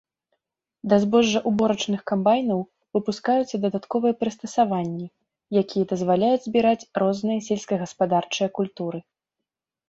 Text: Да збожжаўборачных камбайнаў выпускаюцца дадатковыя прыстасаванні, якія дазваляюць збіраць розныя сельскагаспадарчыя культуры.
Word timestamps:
Да 0.91 0.95
збожжаўборачных 1.01 1.99
камбайнаў 2.11 2.59
выпускаюцца 2.97 3.55
дадатковыя 3.65 4.13
прыстасаванні, 4.23 5.05
якія 5.63 5.83
дазваляюць 5.93 6.41
збіраць 6.47 6.89
розныя 7.03 7.39
сельскагаспадарчыя 7.51 8.47
культуры. 8.59 8.99